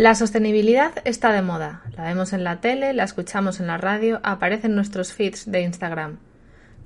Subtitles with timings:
[0.00, 1.82] La sostenibilidad está de moda.
[1.94, 5.60] La vemos en la tele, la escuchamos en la radio, aparece en nuestros feeds de
[5.60, 6.16] Instagram.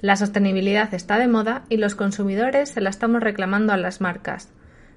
[0.00, 4.48] La sostenibilidad está de moda y los consumidores se la estamos reclamando a las marcas.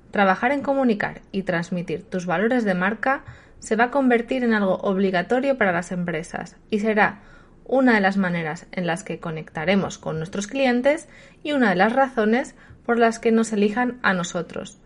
[0.10, 3.24] Trabajar en comunicar y transmitir tus valores de marca
[3.60, 7.20] se va a convertir en algo obligatorio para las empresas y será
[7.66, 11.08] una de las maneras en las que conectaremos con nuestros clientes
[11.44, 14.80] y una de las razones por las que nos elijan a nosotros.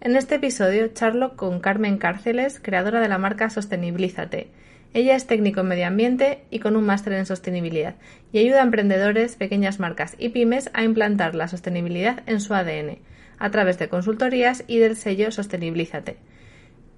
[0.00, 4.46] En este episodio charlo con Carmen Cárceles, creadora de la marca Sostenibilízate.
[4.94, 7.96] Ella es técnico en medio ambiente y con un máster en sostenibilidad
[8.32, 12.98] y ayuda a emprendedores, pequeñas marcas y pymes a implantar la sostenibilidad en su ADN
[13.40, 16.16] a través de consultorías y del sello Sostenibilízate.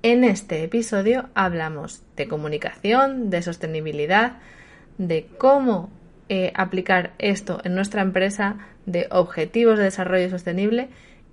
[0.02, 4.34] En este episodio hablamos de comunicación, de sostenibilidad,
[4.98, 5.88] de cómo
[6.28, 10.90] eh, aplicar esto en nuestra empresa, de objetivos de desarrollo sostenible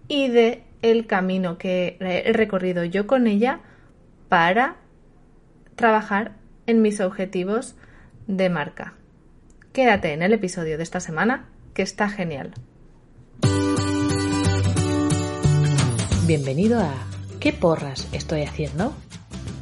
[0.07, 3.59] y de el camino que he recorrido yo con ella
[4.29, 4.77] para
[5.75, 6.33] trabajar
[6.65, 7.75] en mis objetivos
[8.27, 8.93] de marca.
[9.73, 12.53] Quédate en el episodio de esta semana, que está genial.
[16.25, 16.93] Bienvenido a
[17.39, 18.93] ¿Qué porras estoy haciendo?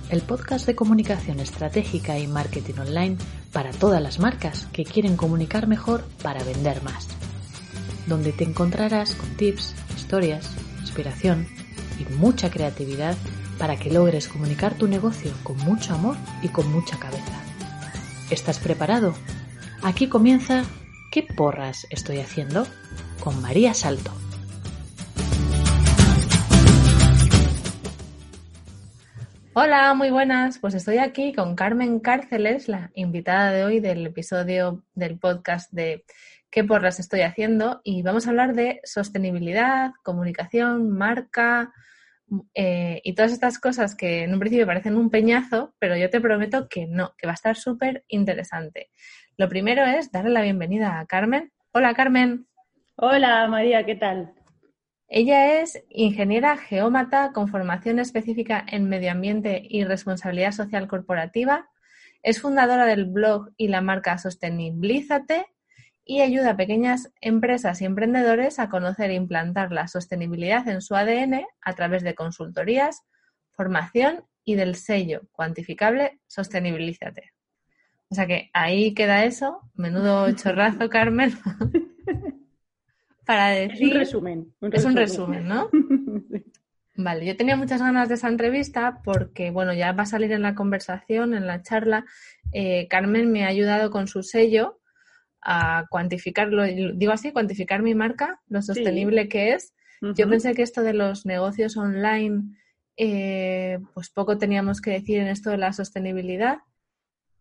[0.10, 3.18] El podcast de comunicación estratégica y marketing online
[3.52, 7.08] para todas las marcas que quieren comunicar mejor para vender más.
[8.08, 10.56] Donde te encontrarás con tips, historias,
[10.86, 11.48] inspiración
[12.00, 13.18] y mucha creatividad
[13.58, 17.42] para que logres comunicar tu negocio con mucho amor y con mucha cabeza.
[18.30, 19.14] ¿Estás preparado?
[19.82, 20.64] Aquí comienza
[21.12, 22.68] ¿Qué porras estoy haciendo?
[23.22, 24.12] con María Salto.
[29.54, 30.60] Hola, muy buenas.
[30.60, 36.04] Pues estoy aquí con Carmen Cárceles, la invitada de hoy del episodio del podcast de
[36.56, 41.74] qué porras estoy haciendo y vamos a hablar de sostenibilidad, comunicación, marca
[42.54, 46.22] eh, y todas estas cosas que en un principio parecen un peñazo, pero yo te
[46.22, 48.90] prometo que no, que va a estar súper interesante.
[49.36, 51.52] Lo primero es darle la bienvenida a Carmen.
[51.74, 52.48] Hola, Carmen.
[52.96, 54.34] Hola, María, ¿qué tal?
[55.10, 61.68] Ella es ingeniera geómata con formación específica en medio ambiente y responsabilidad social corporativa.
[62.24, 65.48] Es fundadora del blog y la marca Sostenibilízate
[66.06, 70.96] y ayuda a pequeñas empresas y emprendedores a conocer e implantar la sostenibilidad en su
[70.96, 73.02] ADN a través de consultorías,
[73.52, 77.34] formación y del sello cuantificable Sostenibilízate.
[78.10, 81.34] O sea que ahí queda eso, menudo chorrazo, Carmen,
[83.26, 83.98] para decir...
[83.98, 84.54] Es un resumen.
[84.72, 85.70] Es un resumen, ¿no?
[86.98, 90.44] Vale, yo tenía muchas ganas de esa entrevista porque, bueno, ya va a salir en
[90.44, 92.06] la conversación, en la charla.
[92.54, 94.80] Eh, Carmen me ha ayudado con su sello
[95.46, 99.74] a cuantificarlo, digo así, cuantificar mi marca, lo sostenible que es.
[100.02, 102.58] Yo pensé que esto de los negocios online,
[102.98, 106.58] eh, pues poco teníamos que decir en esto de la sostenibilidad,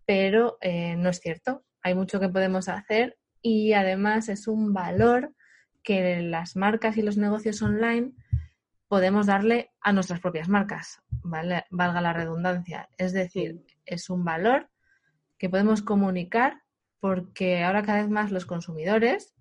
[0.07, 1.65] pero eh, no es cierto.
[1.83, 5.35] Hay mucho que podemos hacer y además es un valor
[5.83, 8.13] que las marcas y los negocios online
[8.87, 11.65] podemos darle a nuestras propias marcas, ¿vale?
[11.71, 12.89] valga la redundancia.
[12.99, 14.71] Es decir, es un valor
[15.39, 16.64] que podemos comunicar
[17.05, 19.35] porque ahora cada vez más los consumidores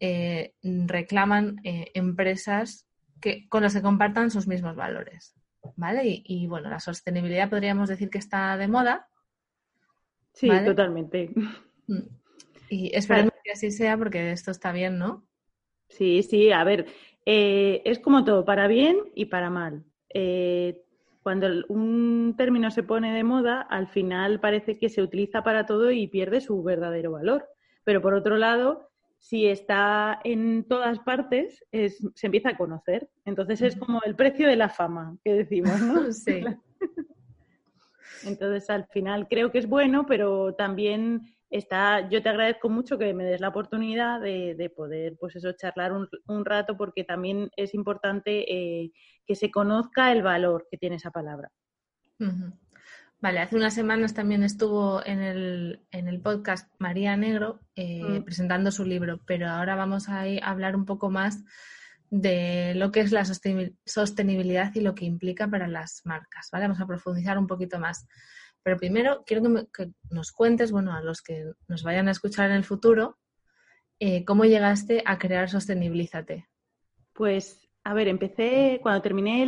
[0.00, 2.88] eh, reclaman eh, empresas
[3.20, 5.34] que, con las que compartan sus mismos valores.
[5.76, 6.22] ¿Vale?
[6.24, 9.10] Y, bueno, la sostenibilidad podríamos decir que está de moda.
[10.32, 11.28] Sí, totalmente.
[11.86, 12.00] Mm.
[12.70, 15.28] Y esperemos que así sea porque esto está bien, ¿no?
[15.90, 16.86] Sí, sí, a ver,
[17.26, 19.84] eh, es como todo, para bien y para mal
[21.22, 25.90] cuando un término se pone de moda, al final parece que se utiliza para todo
[25.90, 27.46] y pierde su verdadero valor.
[27.84, 33.08] Pero por otro lado, si está en todas partes, se empieza a conocer.
[33.24, 36.10] Entonces es como el precio de la fama, que decimos, ¿no?
[36.12, 36.42] Sí.
[38.24, 43.12] Entonces al final creo que es bueno, pero también está, yo te agradezco mucho que
[43.12, 48.52] me des la oportunidad de, poder, pues eso, charlar un, rato, porque también es importante
[48.52, 48.92] eh,
[49.26, 51.50] que se conozca el valor que tiene esa palabra.
[53.20, 58.24] Vale, hace unas semanas también estuvo en el, en el podcast María Negro eh, mm.
[58.24, 61.44] presentando su libro, pero ahora vamos a, hablar un poco más
[62.08, 66.64] de lo que es la sostenibilidad y lo que implica para las marcas, ¿vale?
[66.64, 68.06] Vamos a profundizar un poquito más.
[68.62, 72.56] Pero primero quiero que, nos cuentes, bueno, a los que nos vayan a escuchar en
[72.56, 73.18] el futuro,
[73.98, 76.48] eh, cómo llegaste a crear Sostenibilízate.
[77.12, 79.42] Pues, a ver, empecé cuando terminé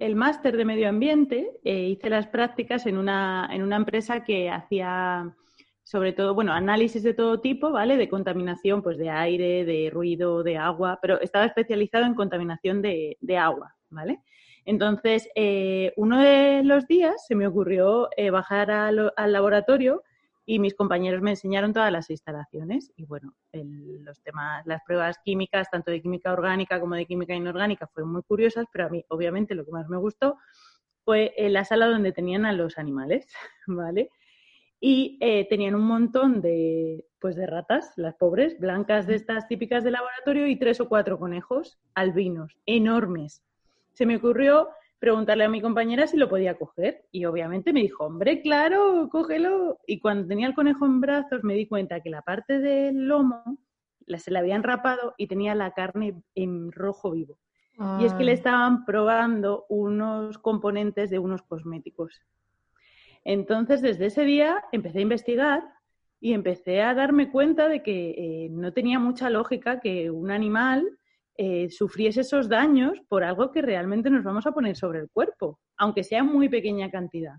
[0.00, 4.50] el, máster de medio ambiente, eh, hice las prácticas en una, en una empresa que
[4.50, 5.34] hacía
[5.88, 7.96] sobre todo, bueno, análisis de todo tipo, ¿vale?
[7.96, 13.16] De contaminación, pues de aire, de ruido, de agua, pero estaba especializado en contaminación de,
[13.22, 14.20] de agua, ¿vale?
[14.68, 20.02] Entonces, eh, uno de los días se me ocurrió eh, bajar al, laboratorio
[20.44, 22.92] y mis compañeros me enseñaron todas las instalaciones.
[22.94, 27.86] Y bueno, los temas, las pruebas químicas, tanto de química orgánica como de química inorgánica,
[27.86, 30.36] fueron muy curiosas, pero a mí, obviamente, lo que más me gustó
[31.02, 33.26] fue la sala donde tenían a los animales,
[33.66, 34.10] ¿vale?
[34.80, 39.82] Y eh, tenían un montón de, pues de ratas, las pobres, blancas de estas típicas
[39.82, 43.42] de laboratorio, y tres o cuatro conejos albinos, enormes
[43.98, 44.68] se me ocurrió
[45.00, 47.04] preguntarle a mi compañera si lo podía coger.
[47.10, 49.80] Y obviamente me dijo, hombre, claro, cógelo.
[49.88, 53.42] Y cuando tenía el conejo en brazos me di cuenta que la parte del lomo
[54.06, 57.40] se la habían rapado y tenía la carne en rojo vivo.
[57.98, 58.34] Y es que le ah.
[58.34, 62.22] estaban probando unos componentes de unos cosméticos.
[63.24, 65.64] Entonces, desde ese día empecé a investigar
[66.20, 70.97] y empecé a darme cuenta de que eh, no tenía mucha lógica que un animal
[71.40, 75.60] eh, sufriese esos daños por algo que realmente nos vamos a poner sobre el cuerpo,
[75.76, 77.36] aunque sea muy pequeña cantidad.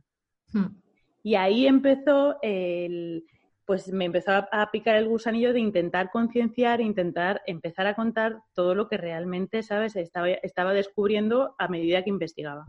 [0.54, 0.78] Hmm.
[1.22, 3.26] Y ahí empezó el,
[3.66, 8.74] pues me empezó a, picar el gusanillo de intentar concienciar, intentar empezar a contar todo
[8.74, 12.68] lo que realmente, ¿sabes?, estaba, estaba descubriendo a medida que investigaba.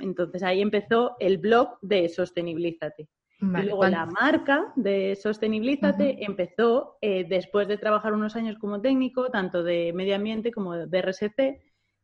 [0.00, 3.10] Entonces ahí empezó el blog de Sostenibilízate
[3.42, 9.30] y luego la marca de Sostenibilízate empezó eh, después de trabajar unos años como técnico,
[9.30, 11.60] tanto de medio ambiente como de RSC,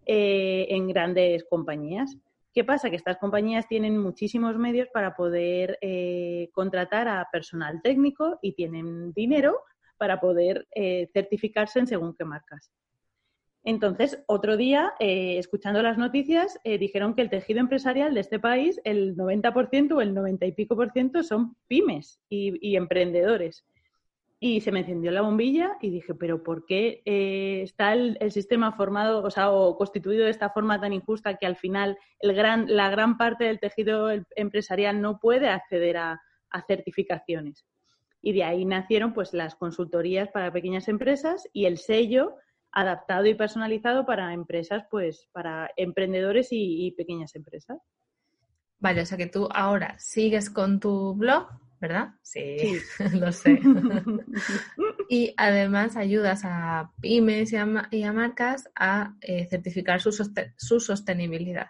[0.06, 2.16] eh, en grandes compañías.
[2.52, 2.90] ¿Qué pasa?
[2.90, 9.12] Que estas compañías tienen muchísimos medios para poder eh, contratar a personal técnico y tienen
[9.12, 9.60] dinero
[9.96, 10.66] para poder
[11.12, 12.70] certificarse en según qué marcas.
[13.64, 18.38] Entonces, otro día, eh, escuchando las noticias, eh, dijeron que el tejido empresarial de este
[18.38, 23.66] país, el 90% o el 90 y pico por ciento son pymes y, emprendedores.
[24.40, 28.72] Y se me encendió la bombilla y dije, pero ¿por qué eh, está el, sistema
[28.72, 32.66] formado, o sea, o constituido de esta forma tan injusta que al final el gran,
[32.68, 37.66] la gran parte del tejido empresarial no puede acceder a, a certificaciones?
[38.22, 42.36] Y de ahí nacieron pues las consultorías para pequeñas empresas y el sello
[42.72, 47.78] adaptado y personalizado para empresas, pues para emprendedores y, pequeñas empresas.
[48.78, 51.48] Vale, o sea que tú ahora sigues con tu blog,
[51.80, 52.14] ¿verdad?
[52.22, 52.78] Sí,
[53.14, 53.60] lo sé.
[55.08, 61.68] y además ayudas a pymes y a, marcas a eh, certificar su, su sostenibilidad.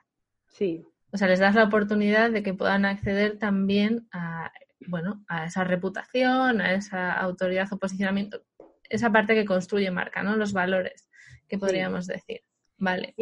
[0.49, 0.85] Sí.
[1.11, 4.53] O sea, les das la oportunidad de que puedan acceder también a,
[4.87, 8.43] bueno, a esa reputación, a esa autoridad o posicionamiento
[8.89, 10.37] esa parte que construye marca, ¿no?
[10.37, 11.09] Los valores,
[11.47, 12.43] que podríamos decir.
[12.77, 13.15] Vale.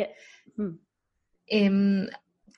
[0.57, 0.79] Mm.
[1.47, 2.09] Em,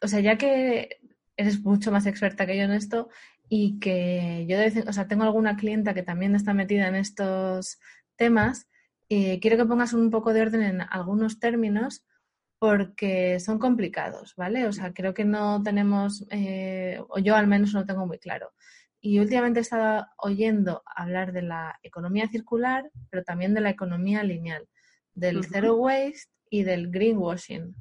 [0.03, 1.01] o sea, ya que
[1.37, 3.09] eres mucho más experta que yo en esto
[3.49, 4.59] y que yo,
[4.89, 7.79] o sea, tengo alguna clienta que también está metida en estos
[8.17, 8.69] temas,
[9.09, 12.05] eh, quiero que pongas un poco de orden en algunos términos
[12.59, 14.67] porque son complicados, ¿vale?
[14.67, 18.53] O sea, creo que no tenemos, eh, o yo al menos no tengo muy claro.
[19.09, 24.23] Y últimamente he estado oyendo hablar de la economía circular, pero también de la economía
[24.23, 24.69] lineal,
[25.15, 27.75] del zero waste y del greenwashing.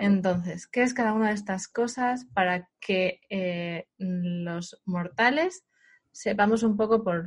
[0.00, 5.66] Entonces, ¿qué es cada una de estas cosas para que eh, los mortales
[6.10, 7.26] sepamos un poco por,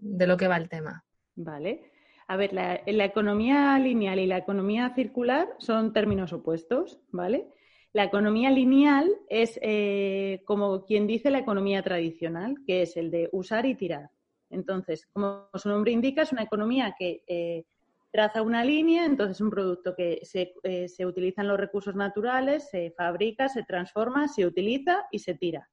[0.00, 1.04] de lo que va el tema?
[1.36, 1.92] Vale.
[2.26, 7.46] A ver, la, la economía lineal y la economía circular son términos opuestos, ¿vale?
[7.94, 13.28] La economía lineal es, eh, como quien dice, la economía tradicional, que es el de
[13.30, 14.10] usar y tirar.
[14.50, 17.66] Entonces, como su nombre indica, es una economía que eh,
[18.10, 22.90] traza una línea, entonces un producto que se, eh, se utilizan los recursos naturales, se
[22.96, 25.70] fabrica, se transforma, se utiliza y se tira.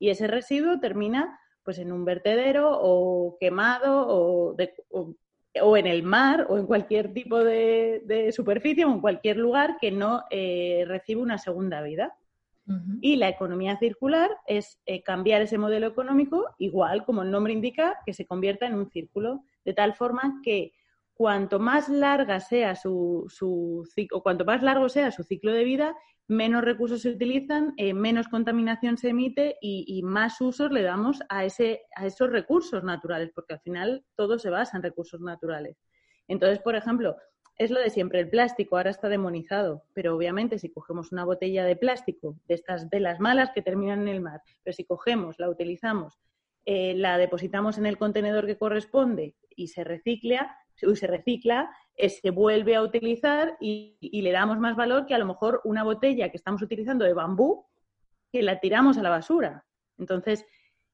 [0.00, 5.14] Y ese residuo termina pues en un vertedero o quemado o, de, o
[5.54, 10.24] en el mar o en cualquier tipo de, superficie o en cualquier lugar que no
[10.30, 12.16] eh, recibe una segunda vida.
[13.00, 17.98] Y la economía circular es eh, cambiar ese modelo económico, igual como el nombre indica,
[18.06, 20.72] que se convierta en un círculo, de tal forma que
[21.14, 25.96] cuanto más larga sea su, su o cuanto más largo sea su ciclo de vida,
[26.30, 31.44] menos recursos se utilizan, eh, menos contaminación se emite y, más usos le damos a,
[31.44, 35.76] ese, a esos recursos naturales, porque al final todo se basa en recursos naturales.
[36.28, 37.16] Entonces, por ejemplo,
[37.56, 41.64] es lo de siempre, el plástico ahora está demonizado, pero obviamente si cogemos una botella
[41.64, 45.40] de plástico, de estas de las malas que terminan en el mar, pero si cogemos,
[45.40, 46.20] la utilizamos,
[46.64, 50.56] eh, la depositamos en el contenedor que corresponde y se recicla,
[50.94, 55.26] se recicla, eh, se vuelve a utilizar y, le damos más valor que a lo
[55.26, 57.66] mejor una botella que estamos utilizando de bambú
[58.32, 59.64] que la tiramos a la basura.
[59.98, 60.46] Entonces,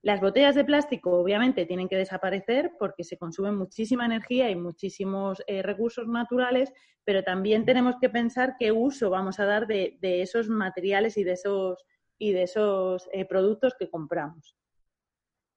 [0.03, 5.43] Las botellas de plástico obviamente tienen que desaparecer porque se consumen muchísima energía y muchísimos
[5.49, 10.49] eh, recursos naturales, pero también tenemos que pensar qué uso vamos a dar de, esos
[10.49, 11.85] materiales y de esos,
[12.19, 14.55] y de esos eh, productos que compramos.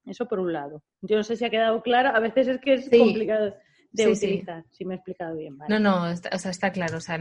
[0.05, 0.81] Eso por un lado.
[1.01, 3.53] Yo no sé si ha quedado claro, a veces es que es complicado
[3.91, 5.57] de utilizar, si me he explicado bien.
[5.67, 6.97] No, no, está, o sea, está claro.
[6.97, 7.17] O sea, a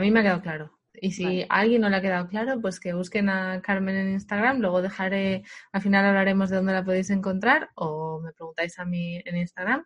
[0.00, 0.78] mí me ha quedado claro.
[0.94, 4.12] Y si a alguien no le ha quedado claro, pues que busquen a Carmen en
[4.12, 4.60] Instagram.
[4.60, 9.20] Luego dejaré, al final hablaremos de dónde la podéis encontrar o me preguntáis a mí
[9.24, 9.84] en Instagram.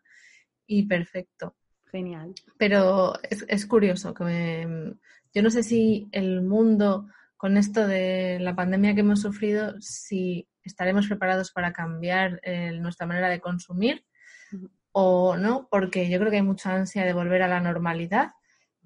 [0.67, 1.57] Y perfecto.
[1.87, 2.35] Genial.
[2.59, 4.95] Pero es, es curioso que
[5.35, 10.47] yo no sé si el mundo, con esto de la pandemia que hemos sufrido, si
[10.63, 14.05] estaremos preparados para cambiar eh, nuestra manera de consumir
[15.01, 18.33] o no, porque yo creo que hay mucha ansia de volver a la normalidad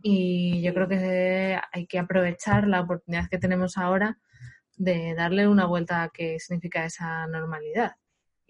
[0.02, 4.18] y yo creo que hay que aprovechar la oportunidad que tenemos ahora
[4.76, 7.92] de darle una vuelta a qué significa esa normalidad.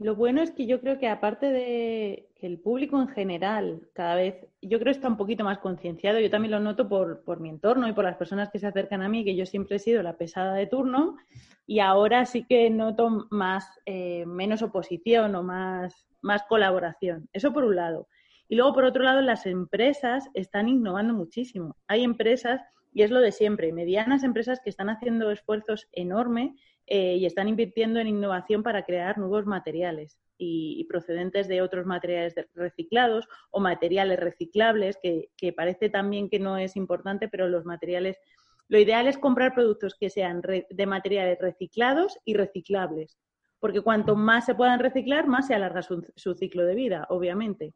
[0.02, 4.16] Lo bueno es que yo creo que aparte de que el público en general cada
[4.16, 7.48] vez, yo creo está un poquito más concienciado, yo también lo noto por, por mi
[7.48, 10.02] entorno y por las personas que se acercan a mí, que yo siempre he sido
[10.02, 11.16] la pesada de turno
[11.66, 17.28] y ahora sí que noto más, eh, menos oposición o más, más colaboración.
[17.32, 18.08] Eso por un lado.
[18.48, 21.76] Y luego, por otro lado, las empresas están innovando muchísimo.
[21.86, 22.60] Hay empresas,
[22.92, 26.52] y es lo de siempre, medianas empresas que están haciendo esfuerzos enormes
[26.86, 32.34] eh, y están invirtiendo en innovación para crear nuevos materiales y, procedentes de otros materiales
[32.54, 38.18] reciclados o materiales reciclables, que, parece también que no es importante, pero los materiales
[38.68, 43.18] lo ideal es comprar productos que sean de materiales reciclados y reciclables,
[43.58, 47.74] porque cuanto más se puedan reciclar, más se alarga su ciclo de vida, obviamente.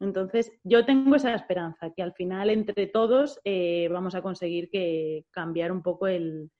[0.00, 5.24] Entonces, yo tengo esa esperanza, que al final entre todos eh, vamos a conseguir que
[5.30, 6.50] cambiar un poco el,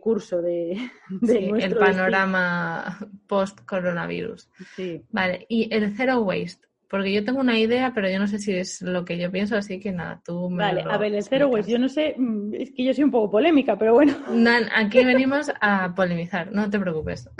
[0.00, 0.76] curso de,
[1.22, 4.50] el panorama post-coronavirus.
[4.76, 5.02] Sí.
[5.10, 8.52] Vale, y el zero waste, porque yo tengo una idea, pero yo no sé si
[8.52, 11.46] es lo que yo pienso, así que nada, tú me Vale, a ver, el zero
[11.46, 14.12] waste, yo no sé, mm, es que yo soy un poco polémica, pero bueno.
[14.74, 17.30] aquí venimos a polemizar, no te preocupes.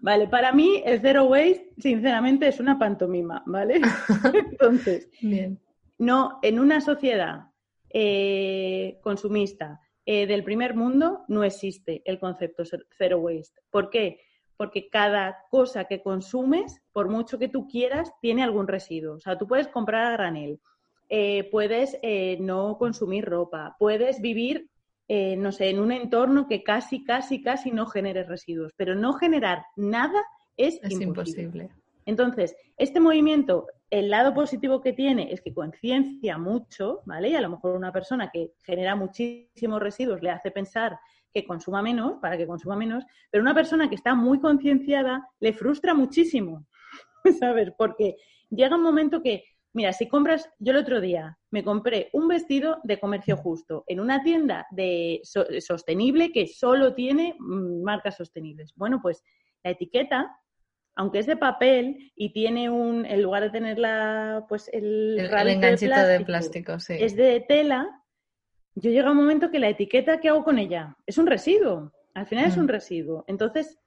[0.00, 3.80] Vale, para mí el zero waste, sinceramente, es una pantomima, ¿vale?
[4.50, 5.08] Entonces,
[5.98, 7.48] no, en una sociedad
[7.92, 12.62] eh, consumista eh, del primer mundo no existe el concepto
[12.96, 13.60] zero waste.
[13.70, 14.20] ¿Por qué?
[14.60, 19.14] Porque cada cosa que consumes, por mucho que tú quieras, tiene algún residuo.
[19.14, 20.60] O sea, tú puedes comprar a granel,
[21.08, 21.98] eh, puedes
[22.40, 24.68] no consumir ropa, puedes vivir
[25.12, 28.72] eh, no sé, en un entorno que casi, casi, casi no genere residuos.
[28.76, 30.22] Pero no generar nada
[30.56, 31.68] es, imposible.
[32.06, 37.30] Entonces, este movimiento, el lado positivo que tiene es que conciencia mucho, ¿vale?
[37.30, 40.96] Y a lo mejor una persona que genera muchísimos residuos le hace pensar
[41.32, 45.52] que consuma menos, para que consuma menos, pero una persona que está muy concienciada le
[45.52, 46.66] frustra muchísimo,
[47.40, 47.72] ¿sabes?
[47.76, 48.16] Porque
[48.50, 52.78] llega un momento que Mira, si compras, yo el otro día me compré un vestido
[52.82, 58.72] de comercio justo en una tienda de sostenible que solo tiene mm, marcas sostenibles.
[58.74, 59.22] Bueno, pues
[59.62, 60.36] la etiqueta,
[60.96, 65.48] aunque es de papel y tiene un, en lugar de tener la, pues el, el,
[65.48, 66.94] enganchito de plástico, sí.
[66.98, 67.99] es de tela,
[68.74, 70.96] yo llega un momento que la etiqueta, ¿qué hago con ella?
[71.06, 71.92] Es un residuo.
[72.14, 72.68] Al final es un mm.
[72.68, 73.24] residuo.
[73.28, 73.78] Entonces,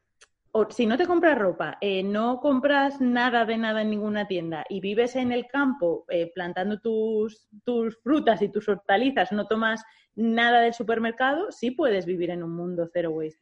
[0.52, 4.63] o si no te compras ropa, eh, no compras nada de nada en ninguna tienda
[4.70, 9.84] y vives en el campo eh, plantando tus, tus frutas y tus hortalizas, no tomas
[10.16, 13.42] nada del supermercado, sí puedes vivir en un mundo cero waste.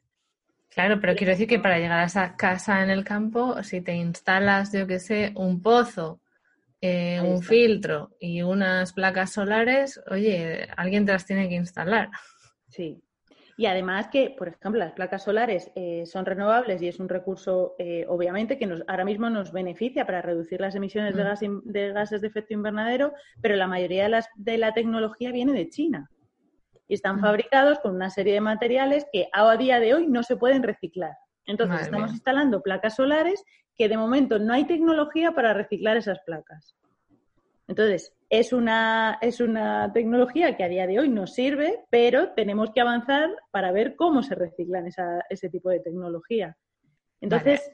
[0.70, 3.94] Claro, pero quiero decir que para llegar a esa casa en el campo, si te
[3.94, 6.22] instalas, yo qué sé, un pozo,
[6.82, 12.10] eh, un filtro y unas placas solares, oye, alguien te las tiene que instalar.
[12.68, 13.02] Sí,
[13.62, 17.76] y además que, por ejemplo, las placas solares eh, son renovables y es un recurso,
[17.78, 21.62] eh, obviamente, que nos, ahora mismo nos beneficia para reducir las emisiones de, mm.
[21.66, 25.70] de, gases de efecto invernadero, pero la mayoría de, las, de la tecnología viene de
[25.70, 26.10] China.
[26.88, 27.22] Y están mm.
[27.22, 31.14] fabricados con una serie de materiales que a día de hoy no se pueden reciclar.
[31.46, 33.44] Entonces, estamos instalando placas solares
[33.82, 36.76] que de momento no hay tecnología para reciclar esas placas.
[37.68, 42.70] Entonces, es una, es una tecnología que a día de hoy nos sirve, pero tenemos
[42.70, 44.86] que avanzar para ver cómo se reciclan
[45.32, 46.56] ese tipo de tecnología.
[47.22, 47.72] Entonces,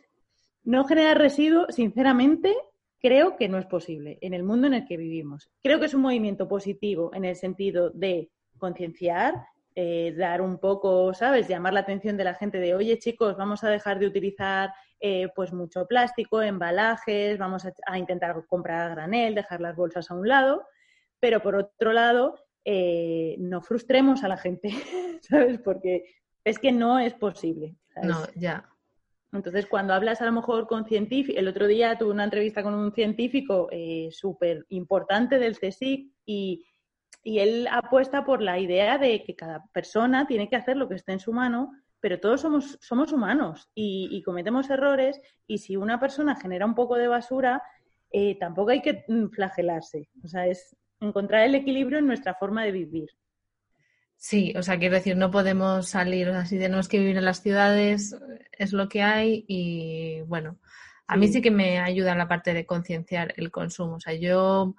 [0.63, 2.55] no generar residuos, sinceramente,
[3.01, 5.49] creo que no es posible en el mundo en el que vivimos.
[5.61, 9.33] Creo que es un movimiento positivo en el sentido de concienciar,
[9.79, 11.47] eh, dar un poco, ¿sabes?
[11.47, 15.27] Llamar la atención de la gente de, oye chicos, vamos a dejar de utilizar eh,
[15.35, 20.27] pues mucho plástico, embalajes, vamos a, intentar comprar a granel, dejar las bolsas a un
[20.27, 20.65] lado,
[21.19, 24.69] pero por otro lado, eh, no frustremos a la gente,
[25.21, 25.59] ¿sabes?
[25.59, 26.05] Porque
[26.43, 27.75] es que no es posible.
[28.01, 28.67] No, ya.
[29.31, 32.73] Entonces, cuando hablas a lo mejor con científicos, el otro día tuve una entrevista con
[32.73, 36.65] un científico eh, súper importante del CSIC y,
[37.27, 40.95] y él apuesta por la idea de que cada persona tiene que hacer lo que
[40.95, 45.99] esté en su mano, pero todos somos, somos humanos y, cometemos errores y si una
[45.99, 47.61] persona genera un poco de basura,
[48.11, 50.07] eh, tampoco hay que mm, flagelarse.
[50.23, 53.09] O sea, es encontrar el equilibrio en nuestra forma de vivir.
[54.15, 58.17] Sí, o sea, quiero decir, no podemos salir así, tenemos que vivir en las ciudades,
[58.53, 60.59] es lo que hay y bueno,
[61.07, 63.95] a mí sí que me ayuda la parte de concienciar el consumo.
[63.95, 64.75] O sea, yo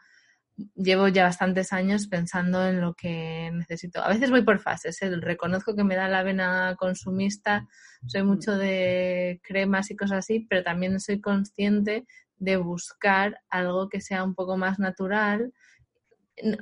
[0.74, 4.02] llevo ya bastantes años pensando en lo que necesito.
[4.02, 5.10] A veces voy por fases, ¿eh?
[5.20, 7.66] reconozco que me da la vena consumista,
[8.06, 14.00] soy mucho de cremas y cosas así, pero también soy consciente de buscar algo que
[14.00, 15.52] sea un poco más natural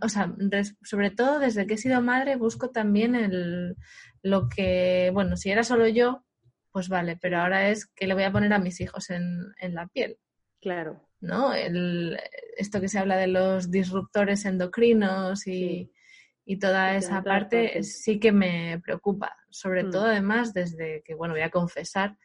[0.02, 0.34] o sea,
[0.82, 3.76] sobre todo desde que he sido madre busco también el,
[4.22, 6.24] lo que, bueno, si era solo yo,
[6.72, 9.74] pues vale, pero ahora es que le voy a poner a mis hijos en, en
[9.74, 10.18] la piel.
[10.60, 11.05] Claro.
[11.20, 11.54] ¿No?
[11.54, 12.18] El,
[12.56, 15.90] esto que se habla de los disruptores endocrinos y,
[16.44, 19.34] y toda esa parte, sí que me preocupa.
[19.50, 19.90] Sobre mm.
[19.90, 22.16] todo, además, desde que, bueno, voy a confesar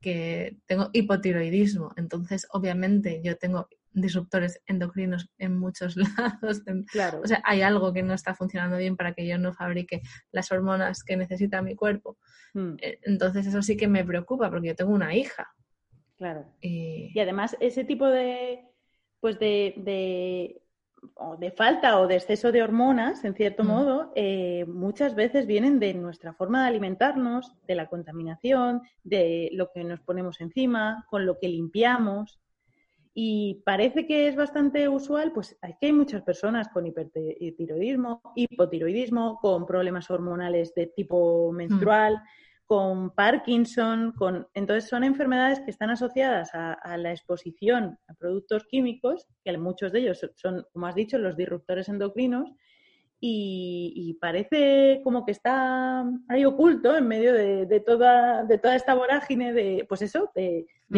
[0.00, 1.92] que tengo hipotiroidismo.
[1.96, 6.62] Entonces, obviamente, yo tengo disruptores endocrinos en muchos lados.
[6.90, 7.20] Claro.
[7.22, 10.02] O sea, hay algo que no está funcionando bien para que yo no fabrique
[10.32, 12.18] las hormonas que necesita mi cuerpo.
[12.54, 12.74] Hmm.
[12.80, 15.48] Eh, entonces eso sí que me preocupa porque yo tengo una hija.
[16.20, 16.44] Claro.
[16.60, 18.62] Y, además ese tipo de,
[19.20, 23.66] pues de, de, falta o de exceso de hormonas, en cierto hmm.
[23.66, 29.70] modo, eh, muchas veces vienen de nuestra forma de alimentarnos, de la contaminación, de lo
[29.72, 32.38] que nos ponemos encima, con lo que limpiamos.
[33.14, 39.64] Y parece que es bastante usual, pues que hay muchas personas con hipertiroidismo, hipotiroidismo, con
[39.64, 42.22] problemas hormonales de tipo menstrual, mm.
[42.70, 49.26] Con Parkinson, con entonces son enfermedades que están asociadas a, la exposición a productos químicos,
[49.44, 52.54] que muchos de ellos son, como has dicho, los disruptores endocrinos,
[53.18, 59.52] y, parece como que está ahí oculto en medio de, toda, de toda esta vorágine
[59.52, 60.96] de, pues eso, de, mm.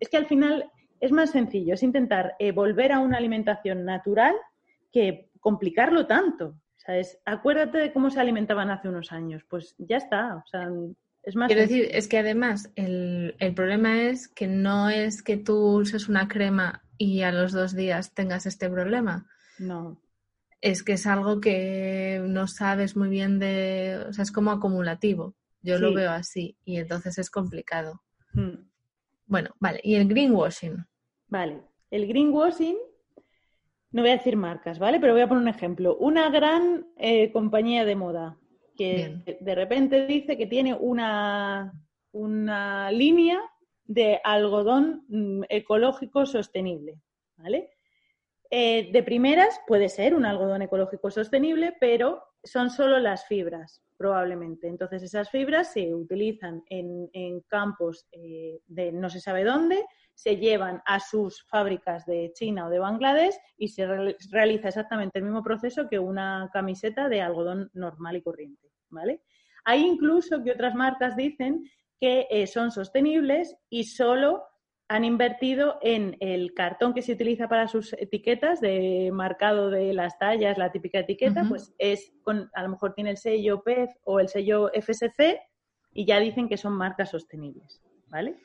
[0.00, 4.34] es que al final es más sencillo, es intentar eh, volver a una alimentación natural
[4.90, 6.56] que complicarlo tanto.
[7.24, 9.44] acuérdate de cómo se alimentaban hace unos años.
[9.48, 10.36] Pues ya está.
[10.36, 10.68] O sea,
[11.24, 11.48] es más.
[11.48, 16.08] Quiero decir, es que además el, el, problema es que no es que tú uses
[16.08, 19.26] una crema y a los dos días tengas este problema.
[19.58, 20.00] No.
[20.60, 24.04] Es que es algo que no sabes muy bien de.
[24.08, 25.34] O sea, es como acumulativo.
[25.62, 28.02] Yo lo veo así y entonces es complicado.
[28.34, 28.68] Hmm.
[29.26, 29.80] Bueno, vale.
[29.82, 30.84] ¿Y el greenwashing?
[31.28, 31.62] Vale.
[31.90, 32.76] El greenwashing,
[33.92, 35.00] no voy a decir marcas, ¿vale?
[35.00, 35.96] Pero voy a poner un ejemplo.
[35.96, 38.38] Una gran eh, compañía de moda
[38.76, 41.72] que de repente dice que tiene una,
[42.12, 43.40] una línea
[43.84, 47.00] de algodón mm, ecológico sostenible,
[47.36, 47.70] ¿vale?
[48.50, 54.68] Eh, de primeras puede ser un algodón ecológico sostenible, pero son solo las fibras, probablemente.
[54.68, 59.84] Entonces, esas fibras se utilizan en, campos eh, de no se sabe dónde,
[60.14, 63.86] se llevan a sus fábricas de China o de Bangladesh y se
[64.30, 68.63] realiza exactamente el mismo proceso que una camiseta de algodón normal y corriente.
[68.94, 69.20] ¿Vale?
[69.64, 74.44] Hay incluso que otras marcas dicen que eh, son sostenibles y solo
[74.88, 80.18] han invertido en el cartón que se utiliza para sus etiquetas de marcado de las
[80.18, 84.20] tallas, la típica etiqueta, pues es con, a lo mejor tiene el sello PEF o
[84.20, 85.40] el sello FSC
[85.92, 88.36] y ya dicen que son marcas sostenibles, ¿vale?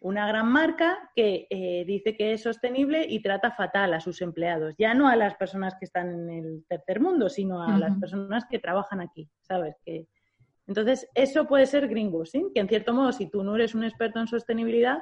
[0.00, 4.74] Una gran marca que eh, dice que es sostenible y trata fatal a sus empleados,
[4.78, 8.44] ya no a las personas que están en el tercer mundo, sino a las personas
[8.48, 9.74] que trabajan aquí, ¿sabes?
[9.84, 10.06] Que,
[10.68, 14.20] entonces, eso puede ser greenwashing, que en cierto modo, si tú no eres un experto
[14.20, 14.98] en sostenibilidad,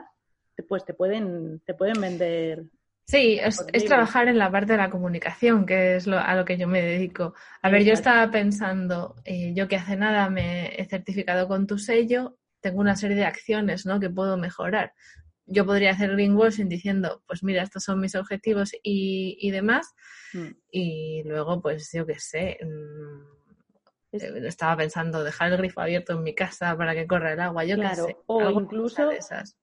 [0.68, 2.64] pues te pueden, te pueden vender.
[3.04, 6.68] Sí, es, trabajar en la parte de la comunicación, que es a lo que yo
[6.68, 7.34] me dedico.
[7.62, 11.78] A ver, yo estaba pensando, eh, yo que hace nada me he certificado con tu
[11.78, 14.00] sello, tengo una serie de acciones ¿no?
[14.00, 14.92] que puedo mejorar.
[15.46, 19.94] Yo podría hacer greenwashing diciendo, pues mira, estos son mis objetivos y, y demás.
[20.32, 20.48] Mm.
[20.70, 26.24] Y luego, pues yo qué sé, mm, eh, estaba pensando dejar el grifo abierto en
[26.24, 28.18] mi casa para que corra el agua, yo claro, qué sé.
[28.26, 29.56] O incluso esas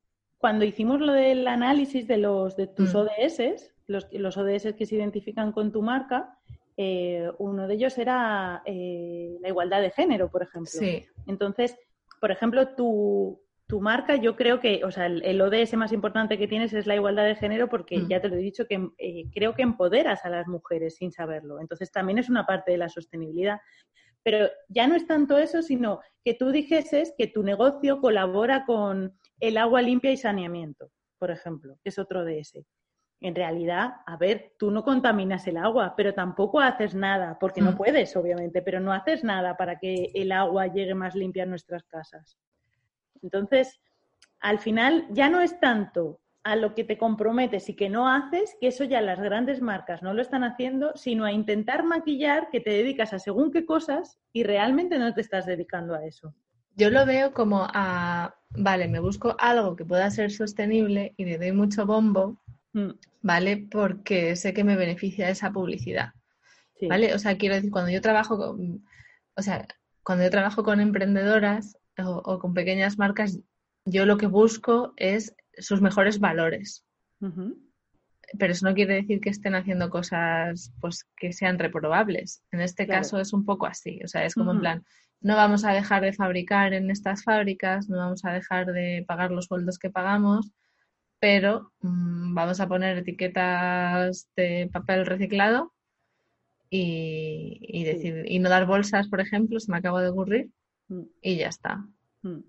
[0.43, 2.97] cuando hicimos lo del análisis de los de tus mm.
[2.97, 6.38] ODS, los, los, ODS que se identifican con tu marca,
[6.75, 10.69] eh, uno de ellos era eh, la igualdad de género, por ejemplo.
[10.69, 11.06] Sí.
[11.27, 11.77] Entonces,
[12.23, 16.47] por ejemplo, tu, tu marca, yo creo que, o sea, el, ODS más importante que
[16.47, 18.07] tienes es la igualdad de género porque mm.
[18.07, 21.59] ya te lo he dicho que eh, creo que empoderas a las mujeres sin saberlo.
[21.59, 23.59] Entonces, también es una parte de la sostenibilidad.
[24.23, 29.19] Pero ya no es tanto eso, sino que tú dijeses que tu negocio colabora con
[29.41, 32.65] el agua limpia y saneamiento, por ejemplo, que es otro de ese.
[33.23, 37.71] En realidad, a ver, tú no contaminas el agua, pero tampoco haces nada, porque no
[37.71, 37.77] mm.
[37.77, 41.83] puedes, obviamente, pero no haces nada para que el agua llegue más limpia a nuestras
[41.86, 42.38] casas.
[43.21, 43.81] Entonces,
[44.41, 48.57] al final ya no es tanto a lo que te comprometes y que no haces,
[48.59, 52.59] que eso ya las grandes marcas no lo están haciendo, sino a intentar maquillar que
[52.59, 56.36] te dedicas a según qué cosas y realmente no te estás dedicando a eso.
[56.75, 61.38] Yo lo veo como a, vale, me busco algo que pueda ser sostenible y le
[61.38, 62.41] doy mucho bombo.
[63.21, 63.67] ¿Vale?
[63.69, 66.13] Porque sé que me beneficia esa publicidad.
[66.81, 67.13] ¿Vale?
[67.13, 68.86] O sea, quiero decir, cuando yo trabajo con,
[69.36, 69.65] o sea,
[70.03, 73.39] cuando yo trabajo con emprendedoras o con pequeñas marcas,
[73.86, 76.86] yo lo que busco es sus mejores valores.
[78.38, 82.43] Pero eso no quiere decir que estén haciendo cosas pues que sean reprobables.
[82.51, 84.01] En este caso es un poco así.
[84.03, 84.86] O sea, es como en plan,
[85.21, 89.31] no vamos a dejar de fabricar en estas fábricas, no vamos a dejar de pagar
[89.31, 90.51] los sueldos que pagamos,
[91.23, 95.71] pero mm, vamos a poner etiquetas de papel reciclado
[96.69, 100.49] y, decir, y no dar bolsas, por ejemplo, se me acaba de ocurrir,
[100.89, 101.03] mm.
[101.21, 101.77] y ya está.
[102.23, 102.41] Mm.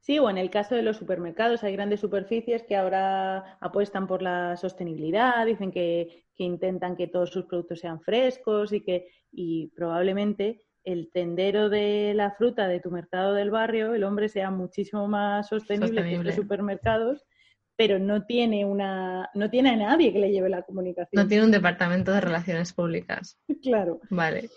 [0.00, 4.20] Sí, o en el caso de los supermercados, hay grandes superficies que ahora apuestan por
[4.20, 10.64] la sostenibilidad, dicen que, intentan que todos sus productos sean frescos y que y probablemente
[10.82, 15.48] el tendero de la fruta de tu mercado del barrio, el hombre sea muchísimo más
[15.48, 17.24] sostenible, que los supermercados,
[17.78, 21.22] pero no tiene una, no tiene a nadie que le lleve la comunicación.
[21.22, 23.38] No tiene un departamento de relaciones públicas.
[23.62, 24.00] claro.
[24.10, 24.50] Vale.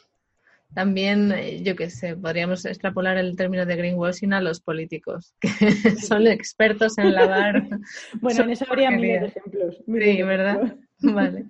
[0.74, 5.96] También, eh, yo qué sé, podríamos extrapolar el término de greenwashing a los políticos, que
[5.98, 7.68] son expertos en lavar.
[8.22, 9.78] bueno, en eso habría miles de ejemplos.
[9.86, 10.78] sí, ¿verdad?
[11.02, 11.46] Vale.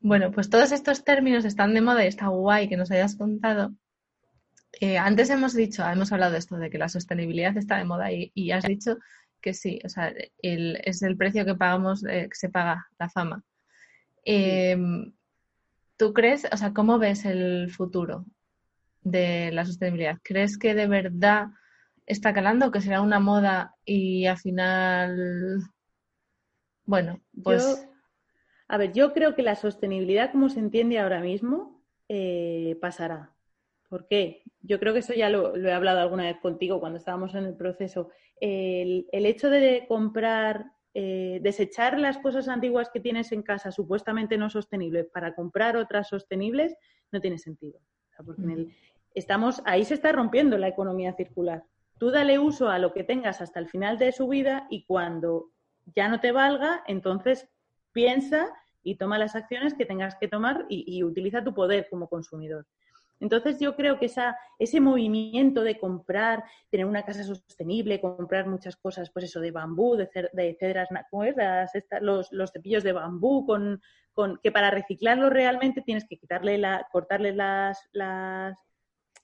[0.00, 3.72] Bueno, pues todos estos términos están de moda y está guay que nos hayas contado.
[4.80, 8.12] Eh, antes hemos dicho, hemos hablado de esto, de que la sostenibilidad está de moda
[8.12, 8.98] y, has dicho
[9.46, 13.44] que sí, o sea, es el precio que pagamos, eh, que se paga la fama.
[14.24, 15.12] Em,
[15.96, 18.24] ¿Tú crees, o sea, cómo ves el futuro?
[19.02, 20.18] de la sostenibilidad?
[20.24, 21.46] ¿Crees que de verdad
[22.06, 25.60] está calando, que será una moda y al final,
[26.84, 27.86] bueno, pues...
[28.66, 33.35] a ver, yo creo que la sostenibilidad como se entiende ahora mismo eh, pasará.
[33.88, 34.42] ¿Por qué?
[34.60, 37.56] Yo creo que eso ya lo, he hablado alguna vez contigo cuando estábamos en el
[37.56, 38.10] proceso.
[38.40, 44.50] El, hecho de comprar, eh, desechar las cosas antiguas que tienes en casa supuestamente no
[44.50, 46.74] sostenibles para comprar otras sostenibles
[47.12, 47.80] no tiene sentido.
[48.24, 48.76] porque en el,
[49.14, 51.64] estamos, ahí se está rompiendo la economía circular.
[51.98, 55.50] Tú dale uso a lo que tengas hasta el final de su vida y cuando
[55.94, 57.48] ya no te valga, entonces
[57.92, 62.66] piensa y toma las acciones que tengas que tomar y, utiliza tu poder como consumidor.
[63.20, 68.76] Entonces yo creo que esa, ese movimiento de comprar, tener una casa sostenible, comprar muchas
[68.76, 70.08] cosas, pues eso, de bambú, de,
[70.58, 70.88] cedras,
[72.00, 73.80] los, los, cepillos de bambú, con,
[74.12, 78.56] con, que para reciclarlo realmente tienes que quitarle la, cortarle las, las,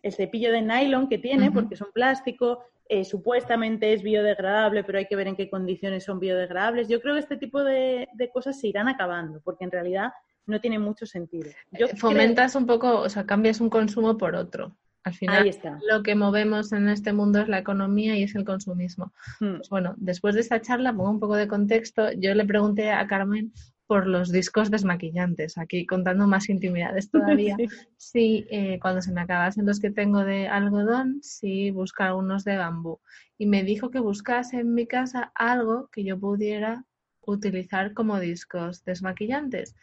[0.03, 4.99] el cepillo de nylon que tiene, porque es un plástico, eh, supuestamente es biodegradable, pero
[4.99, 6.89] hay que ver en qué condiciones son biodegradables.
[6.89, 10.13] Yo creo que este tipo de, cosas se irán acabando, porque en realidad
[10.47, 11.51] no tiene mucho sentido.
[11.71, 14.77] Yo eh, Fomentas un poco, o sea, cambias un consumo por otro.
[15.05, 15.51] Al final,
[15.91, 19.13] lo que movemos en este mundo es la economía y es el consumismo.
[19.41, 19.57] Hmm.
[19.57, 22.13] Pues bueno, después de esta charla, pongo un poco de contexto.
[22.13, 23.53] Yo le pregunté a Carmen
[23.93, 27.57] por los discos desmaquillantes, aquí contando más intimidades todavía.
[27.97, 32.57] sí, eh, cuando se me acabasen los que tengo de algodón, sí, buscar unos de
[32.57, 33.01] bambú.
[33.37, 36.87] Y me dijo que buscase en mi casa algo que yo pudiera
[37.27, 39.75] utilizar como discos desmaquillantes.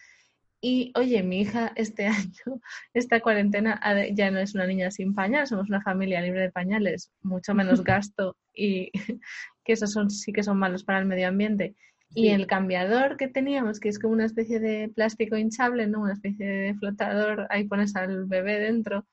[0.62, 2.62] Y oye, mi hija este año,
[2.94, 3.80] esta cuarentena
[4.14, 7.84] ya no es una niña sin pañales, somos una familia libre de pañales, mucho menos
[7.84, 8.92] gasto y
[9.64, 11.76] que esos son, sí que son malos para el medio ambiente.
[12.16, 16.02] Y el cambiador que teníamos, que es como una especie de plástico hinchable, ¿no?
[16.02, 19.06] Una especie de flotador, ahí pones al bebé dentro,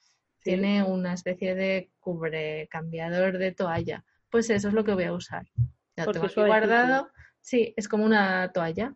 [0.43, 4.03] tiene una especie de cubre cambiador de toalla.
[4.31, 5.47] Pues eso es lo que voy a usar.
[5.95, 7.11] Ya tengo aquí guardado.
[7.43, 8.95] Sí, es como una toalla.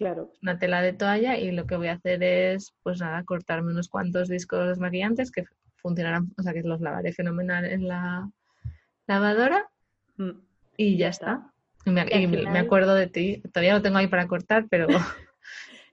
[0.00, 0.32] Claro.
[0.40, 3.90] Una tela de toalla y lo que voy a hacer es, pues nada, cortarme unos
[3.90, 5.44] cuantos discos desmaquillantes que
[5.76, 8.30] funcionarán, o sea, que los lavaré fenomenal en la
[9.06, 9.68] lavadora
[10.16, 10.30] mm.
[10.78, 11.52] y ya está.
[11.84, 13.42] Y, me, acuerdo de ti.
[13.52, 14.86] Todavía lo tengo ahí para cortar, pero.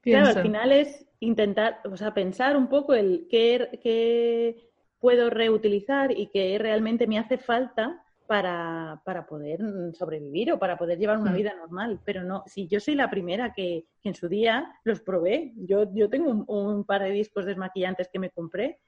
[0.04, 4.70] claro, al final es intentar, o sea, pensar un poco el qué,
[5.02, 9.60] puedo reutilizar y qué realmente me hace falta para, poder
[9.94, 11.36] sobrevivir o para poder llevar una mm.
[11.36, 12.00] vida normal.
[12.06, 16.10] Pero no, si yo soy la primera que, en su día los probé, yo, yo
[16.10, 18.80] tengo un, un, par de discos desmaquillantes que me compré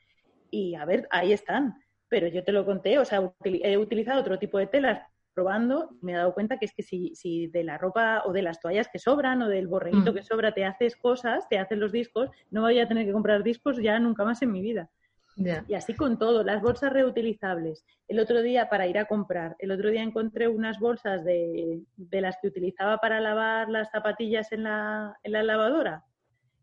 [0.52, 1.76] y a ver, ahí están.
[2.08, 5.02] Pero yo te lo conté, o sea, he utilizado otro tipo de telas
[5.34, 8.42] probando, me he dado cuenta que es que si, si de la ropa o de
[8.42, 10.16] las toallas que sobran o del borreguito Mm.
[10.16, 13.44] que sobra te haces cosas, te haces los discos, no voy a tener que comprar
[13.44, 14.90] discos ya nunca más en mi vida.
[15.68, 17.86] Y así con todo, las bolsas reutilizables.
[18.08, 22.22] El otro día para ir a comprar, el otro día encontré unas bolsas de, de
[22.22, 26.04] las que utilizaba para lavar las zapatillas en la, en la lavadora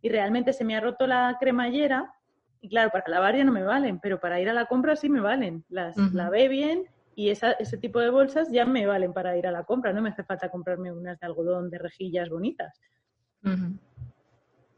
[0.02, 2.12] y realmente se me ha roto la cremallera
[2.60, 5.08] y claro, para lavar ya no me valen, pero para ir a la compra sí
[5.08, 5.64] me valen.
[5.68, 6.84] Las lavé bien
[7.14, 9.92] y esa- ese tipo de bolsas ya me valen para ir a la compra.
[9.92, 12.78] No me hace falta comprarme unas de algodón de rejillas bonitas.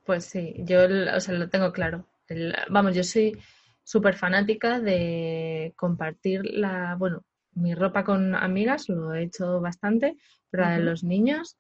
[0.05, 0.81] Pues sí, yo
[1.15, 2.05] o sea, lo tengo claro.
[2.29, 3.37] El- vamos, yo soy
[3.89, 7.25] súper fanática de compartir la, bueno,
[7.55, 10.19] mi ropa con amigas, lo he hecho bastante,
[10.51, 11.57] pero la de los niños,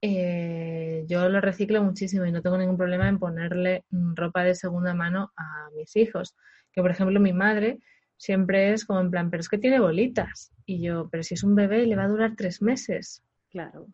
[0.00, 4.94] eh, yo lo reciclo muchísimo y no tengo ningún problema en ponerle ropa de segunda
[4.94, 6.36] mano a mis hijos.
[6.70, 7.80] Que por ejemplo mi madre
[8.16, 10.52] siempre es como en plan, pero es que tiene bolitas.
[10.64, 13.24] Y yo, pero si es un bebé le va a durar tres meses.
[13.50, 13.88] Claro.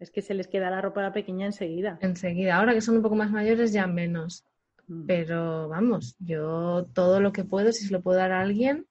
[0.00, 1.96] Es que se les queda la ropa pequeña enseguida.
[2.02, 4.44] Enseguida, ahora que son un poco más mayores ya menos.
[4.86, 5.06] Mm.
[5.06, 8.86] Pero vamos, yo todo lo que puedo, si se lo puedo dar a alguien,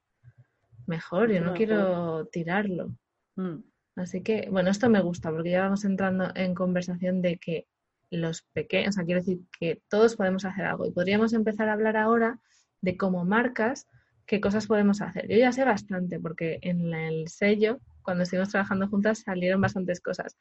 [0.87, 1.31] mejor.
[1.31, 2.95] Yo no quiero tirarlo.
[3.35, 3.57] Mm.
[3.95, 7.67] Así que, bueno, esto me gusta porque ya vamos entrando en conversación de que
[8.09, 11.73] los pequeños, o sea, quiero decir que todos podemos hacer algo y podríamos empezar a
[11.73, 12.39] hablar ahora
[12.81, 13.87] de como marcas
[14.25, 15.27] qué cosas podemos hacer.
[15.27, 20.37] Yo ya sé bastante porque en el sello, cuando estuvimos trabajando juntas, salieron bastantes cosas,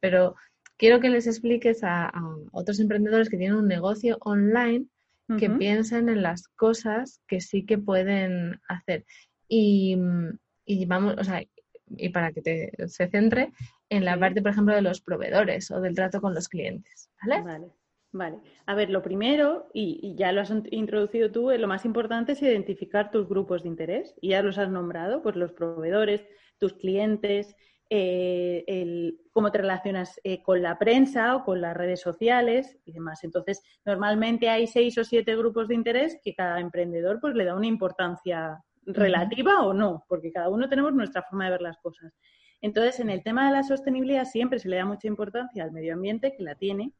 [0.00, 0.34] pero
[0.76, 4.86] quiero que les expliques a, a otros emprendedores que tienen un negocio online
[5.38, 9.04] que piensen en las cosas que sí que pueden hacer.
[9.48, 9.96] Y,
[10.64, 11.42] y vamos, o sea,
[11.96, 13.52] y para que te, se centre
[13.88, 17.42] en la parte, por ejemplo, de los proveedores o del trato con los clientes, ¿vale?
[17.42, 17.66] Vale,
[18.12, 18.38] vale.
[18.66, 21.84] A ver, lo primero, y, y ya lo has int- introducido tú, eh, lo más
[21.84, 24.14] importante es identificar tus grupos de interés.
[24.20, 26.24] Y ya los has nombrado, pues los proveedores,
[26.58, 27.54] tus clientes,
[27.90, 32.92] eh, el, cómo te relacionas eh, con la prensa o con las redes sociales y
[32.92, 33.22] demás.
[33.24, 37.54] Entonces, normalmente hay seis o siete grupos de interés que cada emprendedor pues le da
[37.54, 42.12] una importancia relativa o no, porque cada uno tenemos nuestra forma de ver las cosas.
[42.60, 45.94] Entonces, en el tema de la sostenibilidad siempre se le da mucha importancia al medio
[45.94, 46.92] ambiente, que la tiene,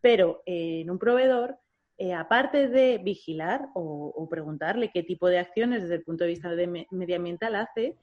[0.00, 1.58] pero eh, en un proveedor,
[1.98, 6.30] eh, aparte de vigilar o, o preguntarle qué tipo de acciones desde el punto de
[6.30, 7.96] vista de me- medioambiental hace,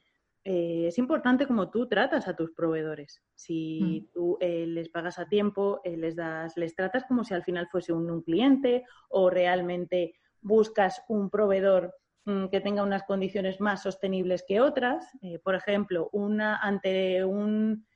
[0.44, 3.22] eh, es importante cómo tú tratas a tus proveedores.
[3.34, 7.44] Si tú eh, les pagas a tiempo, eh, les das, les tratas como si al
[7.44, 13.60] final fuese un, un cliente o realmente buscas un proveedor mm, que tenga unas condiciones
[13.60, 15.06] más sostenibles que otras.
[15.20, 17.86] Eh, por ejemplo, una ante un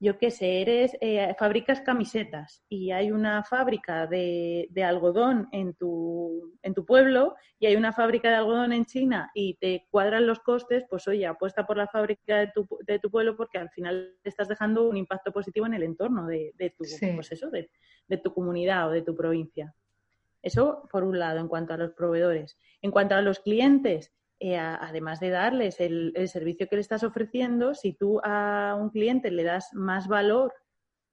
[0.00, 5.74] yo qué sé, eres, eh, fabricas camisetas y hay una fábrica de, de algodón en
[5.74, 10.26] tu, en tu pueblo y hay una fábrica de algodón en China y te cuadran
[10.26, 13.70] los costes, pues oye, apuesta por la fábrica de tu, de tu pueblo porque al
[13.70, 17.12] final estás dejando un impacto positivo en el entorno de, de tu, Sí.
[17.14, 17.70] pues eso, de,
[18.08, 19.74] de tu comunidad o de tu provincia.
[20.42, 22.58] Eso por un lado, en cuanto a los proveedores.
[22.82, 24.12] En cuanto a los clientes,
[24.46, 29.30] eh, además de darles el, servicio que le estás ofreciendo, si tú a un cliente
[29.30, 30.52] le das más valor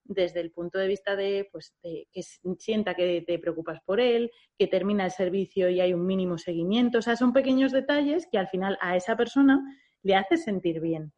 [0.04, 2.24] desde el punto de vista de, pues, de que
[2.60, 6.98] sienta que te preocupas por él, que termina el servicio y hay un mínimo seguimiento,
[6.98, 9.64] o sea, son pequeños detalles que al final a esa persona
[10.04, 11.14] le hace sentir bien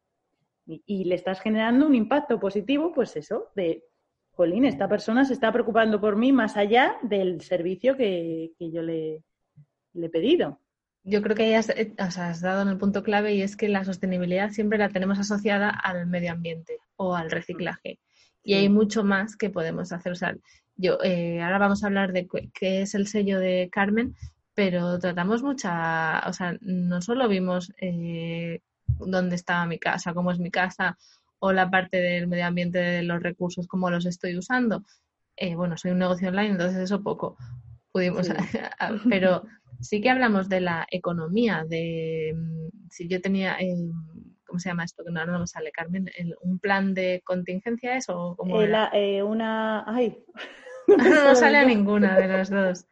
[0.66, 3.82] y, le estás generando un impacto positivo, pues eso, de,
[4.30, 9.24] jolín, esta persona se está preocupando por mí más allá del servicio que, yo le
[10.00, 10.60] he pedido.
[11.04, 13.56] Yo creo que has, eh, o sea, has dado en el punto clave y es
[13.56, 17.98] que la sostenibilidad siempre la tenemos asociada al medio ambiente o al reciclaje.
[18.42, 20.12] Y hay mucho más que podemos hacer.
[20.12, 20.34] O sea,
[20.76, 24.16] yo eh, ahora vamos a hablar de qué es el sello de Carmen,
[24.54, 30.38] pero tratamos mucha, o sea, no solo vimos eh, dónde estaba mi casa, cómo es
[30.38, 30.96] mi casa,
[31.38, 34.84] o la parte del medio ambiente de los recursos, cómo los estoy usando.
[35.36, 37.36] Eh, bueno, soy un negocio online, entonces eso poco
[37.92, 38.32] pudimos, Sí.
[39.10, 39.44] pero
[39.84, 43.76] sí que hablamos de la economía, de mm, si yo tenía, eh,
[44.46, 45.04] ¿cómo se llama esto?
[45.04, 48.60] Que no, ahora no me sale, Carmen, el- un plan de contingencia es o cómo
[48.62, 49.84] Eh, eh, una.
[49.86, 50.18] Ay.
[51.28, 52.86] no sale a ninguna de las dos.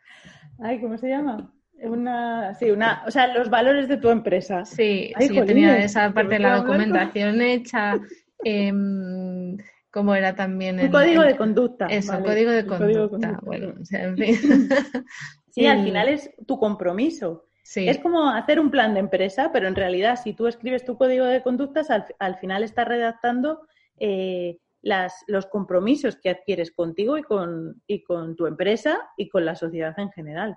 [0.58, 1.52] Ay, ¿cómo se llama?
[1.82, 2.54] Una.
[2.54, 3.02] Sí, una.
[3.06, 4.64] O sea, los valores de tu empresa.
[4.64, 8.00] Sí, Ay, sí, yo tenía esa parte de la documentación hecha,
[8.44, 9.56] em,
[9.90, 11.86] como era también Un en- código de conducta.
[11.86, 13.28] Eso, vale, código de el código de conducta.
[13.40, 14.68] conducta, Bueno, o sea, en fin.
[15.52, 17.44] Sí, al Y- final es tu compromiso.
[17.62, 20.96] Sí, Es como hacer un plan de empresa, pero en realidad, si tú escribes tu
[20.96, 23.66] código de conductas, al, al final estás redactando
[23.98, 29.44] eh, las, los compromisos que adquieres contigo y con, y con tu empresa y con
[29.44, 30.56] la sociedad en general.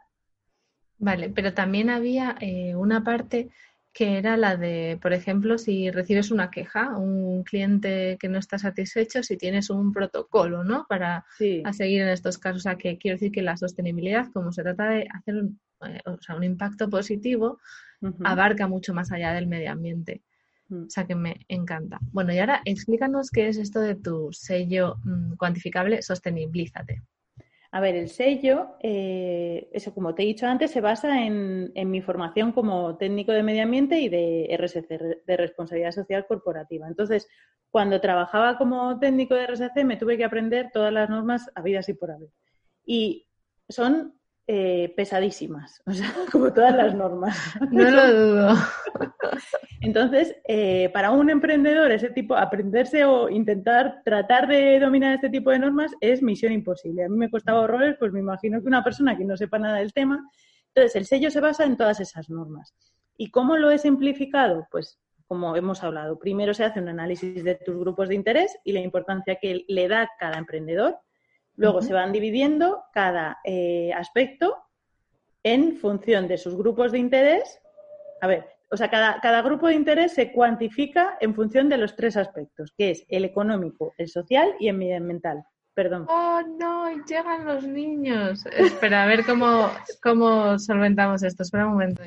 [0.97, 3.49] Vale, pero también había eh, una parte
[3.95, 8.59] que era la de, por ejemplo, si recibes una queja, un cliente que no está
[8.59, 10.85] satisfecho, si tienes un protocolo, ¿no?
[10.89, 12.59] Para seguir en estos casos.
[12.59, 16.01] O sea, que quiero decir que la sostenibilidad, como se trata de hacer un, eh,
[16.05, 17.57] o sea, un impacto positivo,
[18.25, 20.21] abarca mucho más allá del medio ambiente.
[20.67, 20.87] Mm.
[20.87, 21.97] O sea que me encanta.
[22.11, 27.01] Bueno, y ahora explícanos qué es esto de tu sello mm, cuantificable Sostenibilízate.
[27.75, 32.01] A ver, el sello, eh, eso como te he dicho antes, se basa en, mi
[32.01, 34.87] formación como técnico de medio ambiente y de RSC,
[35.27, 36.87] de responsabilidad social corporativa.
[36.87, 37.27] Entonces,
[37.69, 41.95] cuando trabajaba como técnico de RSC, me tuve que aprender todas las normas habidas y
[41.95, 42.29] por haber.
[42.85, 43.27] Y
[43.67, 47.35] son eh, pesadísimas, o sea, como todas las normas.
[47.71, 48.55] No lo dudo.
[49.81, 55.49] Entonces, eh, para un emprendedor, ese tipo, aprenderse o intentar tratar de dominar este tipo
[55.49, 57.05] de normas es misión imposible.
[57.05, 59.77] A mí me costaba horrores, pues me imagino que una persona que no sepa nada
[59.77, 60.29] del tema.
[60.75, 62.75] Entonces, el sello se basa en todas esas normas.
[63.17, 64.67] ¿Y cómo lo he simplificado?
[64.69, 68.73] Pues como hemos hablado, primero se hace un análisis de tus grupos de interés y
[68.73, 70.99] la importancia que le da cada emprendedor
[71.57, 74.57] Luego se van dividiendo cada eh, aspecto
[75.43, 77.59] en función de sus grupos de interés.
[78.21, 81.95] A ver, o sea, cada, cada, grupo de interés se cuantifica en función de los
[81.95, 85.45] tres aspectos, que es el económico, el social y el medioambiental.
[85.75, 86.05] Perdón.
[86.09, 88.45] Oh, no, llegan los niños.
[88.45, 89.69] Espera, a ver cómo,
[90.01, 91.43] cómo solventamos esto.
[91.43, 92.01] Espera un momento.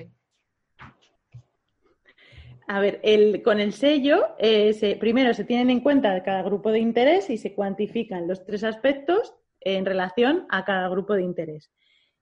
[2.71, 3.01] A ver,
[3.43, 7.55] con el sello, eh, primero se tienen en cuenta cada grupo de interés y se
[7.55, 11.73] cuantifican los tres aspectos en relación a cada grupo de interés.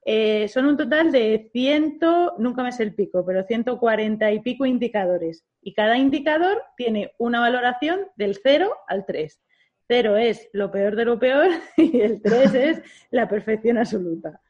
[0.05, 1.99] Eh, son un total de 100,
[2.39, 5.45] nunca me sé el pico, pero 140 y pico indicadores.
[5.61, 9.43] Y cada indicador tiene una valoración del 0 al 3.
[9.89, 14.41] 0 es lo peor de lo peor y el 3 es la perfección absoluta.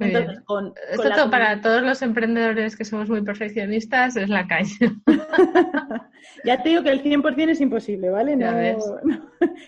[0.00, 4.92] Entonces, con, Esto para todos los emprendedores que somos muy perfeccionistas es la calle.
[6.44, 8.36] ya te digo que el 100% es imposible, ¿vale?
[8.36, 8.52] No,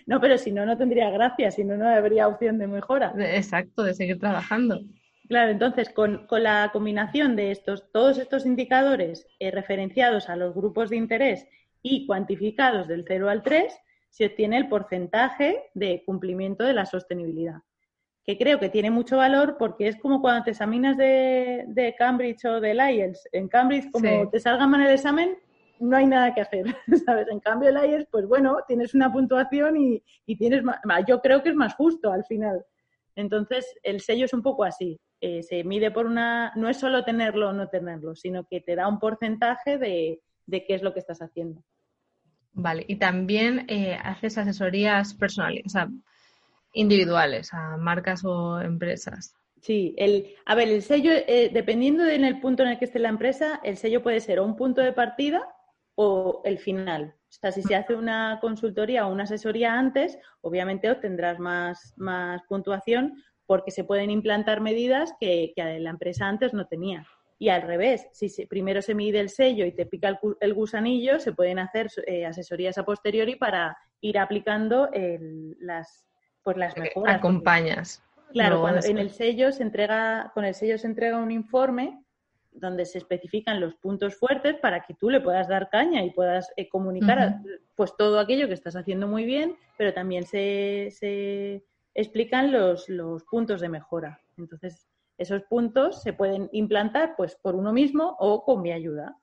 [0.07, 3.13] no, pero si no, no tendría gracia, si no, no habría opción de mejora.
[3.19, 4.81] Exacto, de seguir trabajando.
[5.29, 10.91] Claro, entonces con, la combinación de estos, todos estos indicadores eh, referenciados a los grupos
[10.91, 11.47] de interés
[11.83, 13.73] y cuantificados del 0 al 3,
[14.09, 17.61] se obtiene el porcentaje de cumplimiento de la sostenibilidad
[18.25, 22.61] que creo que tiene mucho valor porque es como cuando te examinas de, Cambridge o
[22.61, 23.29] de IELTS.
[23.33, 25.39] En Cambridge, como te salga mal el examen,
[25.79, 26.67] no hay nada que hacer,
[27.07, 27.29] ¿sabes?
[27.31, 30.03] En cambio, el IELTS, pues bueno, tienes una puntuación y,
[30.37, 30.79] tienes más,
[31.09, 32.65] yo creo que es más justo al final.
[33.17, 35.01] Entonces, el sello es un poco así.
[35.21, 38.77] Eh, se mide por una, no es solo tenerlo o no tenerlo, sino que te
[38.77, 41.63] da un porcentaje de, qué es lo que estás haciendo.
[42.53, 45.89] Vale, y también eh, haces asesorías personales, o sea,
[46.73, 49.35] individuales, a marcas o empresas.
[49.61, 52.87] Sí, el, a ver, el sello, eh, dependiendo de en el punto en el que
[52.87, 55.47] esté la empresa, el sello puede ser un punto de partida
[55.97, 57.15] o el final.
[57.29, 62.43] O sea, si se hace una consultoría o una asesoría antes, obviamente obtendrás más, más
[62.49, 67.07] puntuación porque se pueden implantar medidas que, la empresa antes no tenía.
[67.39, 71.33] Y al revés, si primero se mide el sello y te pica el, gusanillo, se
[71.33, 74.89] pueden hacer eh, asesorías a posteriori para ir aplicando
[75.59, 76.10] las,
[76.43, 77.17] pues las mejoras.
[77.17, 78.03] Acompañas.
[78.33, 82.05] Claro, cuando en el sello se entrega, con el sello se entrega un informe
[82.53, 86.53] donde se especifican los puntos fuertes para que tú le puedas dar caña y puedas
[86.57, 87.37] eh, comunicar
[87.77, 93.25] pues todo aquello que estás haciendo muy bien, pero también se, se explican los, los
[93.25, 94.21] puntos de mejora.
[94.37, 99.17] Entonces, esos puntos se pueden implantar pues por uno mismo o con mi ayuda.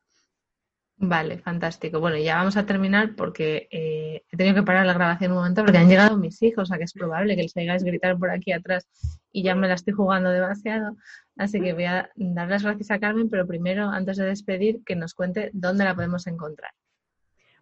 [0.99, 1.99] Vale, fantástico.
[1.99, 5.63] Bueno, ya vamos a terminar porque eh, he tenido que parar la grabación un momento
[5.63, 8.31] porque han llegado mis hijos, o sea que es probable que les oigáis gritar por
[8.31, 8.87] aquí atrás
[9.31, 10.97] y ya me la estoy jugando demasiado.
[11.37, 14.95] Así que voy a dar las gracias a Carmen, pero primero, antes de despedir, que
[14.95, 16.71] nos cuente dónde la podemos encontrar.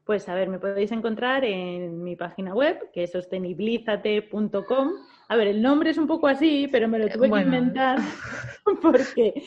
[0.05, 4.91] Pues a ver, me podéis encontrar en mi página web, que es sostenibilizate.com.
[5.27, 7.97] A ver, el nombre es un poco así, pero me lo tuve que inventar
[8.81, 9.43] porque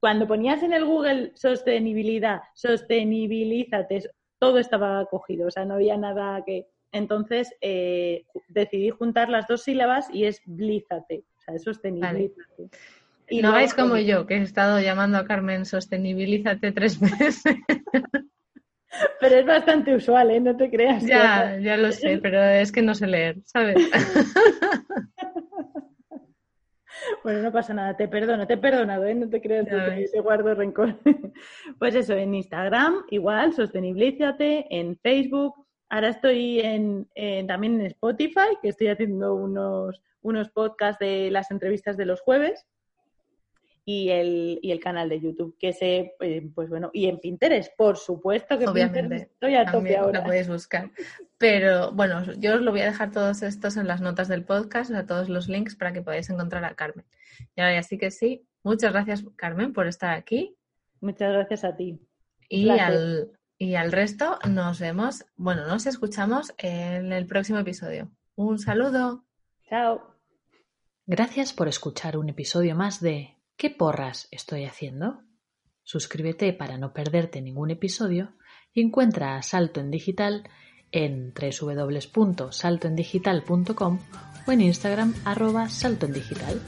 [0.00, 6.42] cuando ponías en el Google sostenibilidad, sostenibilízate, todo estaba cogido, o sea, no había nada
[6.44, 6.66] que...
[6.90, 12.70] Entonces eh, decidí juntar las dos sílabas y es blízate, o sea, es sostenibilízate.
[13.28, 17.42] Y no hagáis como yo, que he estado llamando a Carmen sostenibilízate tres veces.
[19.20, 20.40] Pero es bastante usual, ¿eh?
[20.40, 21.04] No te creas.
[21.04, 23.76] Ya, ya lo sé, pero es que no sé leer, ¿sabes?
[27.22, 29.14] Bueno, no pasa nada, te perdono, te he perdonado, ¿eh?
[29.14, 30.96] no te creas que te guardo rencor.
[31.78, 35.54] Pues eso, en Instagram, igual, sostenibilízate, en Facebook.
[35.88, 37.08] Ahora estoy en,
[37.46, 42.66] también en Spotify, que estoy haciendo unos, unos podcasts de las entrevistas de los jueves.
[43.88, 47.74] Y el, y el canal de YouTube, que se, eh, pues bueno, y en Pinterest,
[47.74, 50.18] por supuesto que Obviamente, estoy a tope ahora.
[50.18, 50.90] Lo podéis buscar.
[51.38, 54.90] Pero bueno, yo os lo voy a dejar todos estos en las notas del podcast,
[54.90, 57.06] o sea, todos los links para que podáis encontrar a Carmen.
[57.56, 60.54] Y ahora así que sí, muchas gracias Carmen por estar aquí.
[61.00, 61.98] Muchas gracias a ti.
[62.50, 68.10] Y al, y al resto nos vemos, bueno, nos escuchamos en el próximo episodio.
[68.34, 69.24] Un saludo.
[69.66, 70.14] Chao.
[71.06, 75.22] Gracias por escuchar un episodio más de ¿Qué porras estoy haciendo?
[75.82, 78.36] Suscríbete para no perderte ningún episodio
[78.72, 80.48] y encuentra a Salto en Digital
[80.92, 83.98] en www.saltoendigital.com
[84.46, 86.62] o en Instagram arroba saltoendigital.